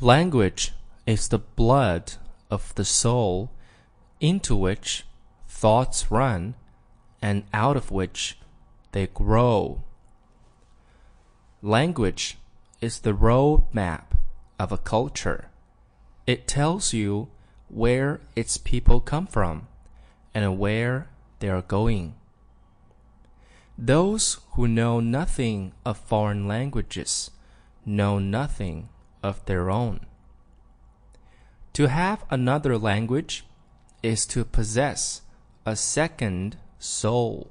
Language 0.00 0.74
is 1.06 1.26
the 1.26 1.40
blood 1.40 2.12
of 2.52 2.72
the 2.76 2.84
soul 2.84 3.50
into 4.20 4.54
which 4.54 5.04
thoughts 5.48 6.08
run 6.08 6.54
and 7.20 7.42
out 7.52 7.76
of 7.76 7.90
which 7.90 8.38
they 8.92 9.08
grow. 9.08 9.82
Language 11.62 12.38
is 12.80 13.00
the 13.00 13.12
road 13.12 13.64
map 13.72 14.14
of 14.56 14.70
a 14.70 14.78
culture. 14.78 15.50
It 16.28 16.46
tells 16.46 16.92
you 16.92 17.26
where 17.68 18.20
its 18.36 18.56
people 18.56 19.00
come 19.00 19.26
from 19.26 19.66
and 20.32 20.60
where 20.60 21.08
they 21.40 21.48
are 21.48 21.62
going. 21.62 22.14
Those 23.76 24.38
who 24.52 24.68
know 24.68 25.00
nothing 25.00 25.72
of 25.84 25.98
foreign 25.98 26.46
languages 26.46 27.32
know 27.84 28.20
nothing 28.20 28.90
of 29.22 29.44
their 29.46 29.70
own. 29.70 30.06
To 31.74 31.86
have 31.86 32.24
another 32.30 32.76
language 32.76 33.44
is 34.02 34.26
to 34.26 34.44
possess 34.44 35.22
a 35.64 35.76
second 35.76 36.56
soul. 36.78 37.50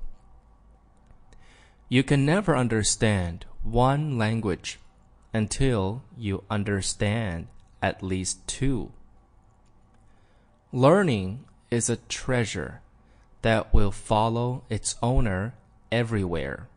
You 1.90 2.04
can 2.04 2.26
never 2.26 2.56
understand 2.56 3.46
one 3.64 4.18
language 4.18 4.80
until 5.34 6.04
you 6.18 6.44
understand 6.50 7.48
at 7.82 8.04
least 8.04 8.46
two. 8.48 8.92
Learning 10.74 11.46
is 11.72 11.90
a 11.90 11.96
treasure 11.96 12.82
that 13.42 13.74
will 13.74 13.92
follow 13.92 14.64
its 14.70 14.96
owner 15.02 15.54
everywhere. 15.92 16.68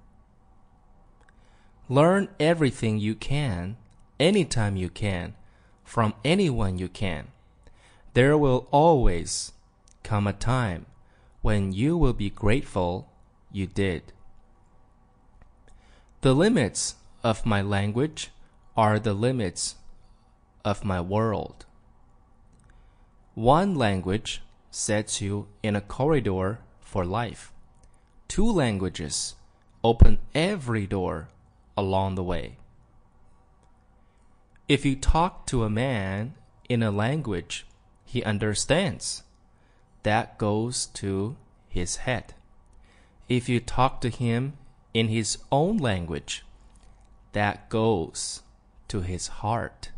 Learn 1.88 2.28
everything 2.38 2.98
you 2.98 3.14
can, 3.14 3.76
anytime 4.20 4.76
you 4.76 4.88
can, 4.88 5.34
from 5.82 6.14
anyone 6.24 6.78
you 6.78 6.88
can. 6.88 7.28
There 8.14 8.38
will 8.38 8.68
always 8.70 9.52
come 10.04 10.26
a 10.26 10.32
time 10.32 10.86
when 11.42 11.72
you 11.72 11.96
will 11.96 12.12
be 12.12 12.30
grateful 12.30 13.10
you 13.50 13.66
did. 13.66 14.12
The 16.20 16.34
limits 16.34 16.96
of 17.24 17.46
my 17.46 17.62
language 17.62 18.30
are 18.76 18.98
the 18.98 19.14
limits 19.14 19.76
of 20.64 20.84
my 20.84 21.00
world. 21.00 21.64
One 23.34 23.74
language 23.74 24.42
sets 24.70 25.20
you 25.20 25.48
in 25.62 25.74
a 25.74 25.80
corridor 25.80 26.60
for 26.80 27.04
life. 27.04 27.52
Two 28.28 28.50
languages 28.50 29.34
open 29.82 30.18
every 30.34 30.86
door 30.86 31.28
along 31.76 32.14
the 32.14 32.22
way. 32.22 32.58
If 34.70 34.84
you 34.84 34.94
talk 34.94 35.46
to 35.46 35.64
a 35.64 35.68
man 35.68 36.34
in 36.68 36.80
a 36.80 36.92
language 36.92 37.66
he 38.04 38.22
understands, 38.22 39.24
that 40.04 40.38
goes 40.38 40.86
to 40.94 41.34
his 41.68 41.96
head. 42.06 42.34
If 43.28 43.48
you 43.48 43.58
talk 43.58 44.00
to 44.02 44.10
him 44.10 44.52
in 44.94 45.08
his 45.08 45.38
own 45.50 45.78
language, 45.78 46.44
that 47.32 47.68
goes 47.68 48.42
to 48.86 49.00
his 49.00 49.26
heart. 49.42 49.90